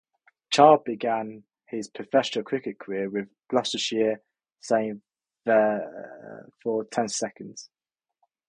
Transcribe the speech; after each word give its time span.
Childs 0.49 0.81
began 0.83 1.43
his 1.67 1.87
professional 1.87 2.43
cricket 2.43 2.79
career 2.79 3.07
with 3.07 3.29
Gloucestershire, 3.49 4.23
staying 4.59 5.03
there 5.45 6.49
for 6.63 6.85
ten 6.85 7.07
seasons. 7.07 7.69